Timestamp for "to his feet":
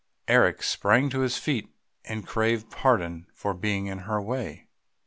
1.11-1.69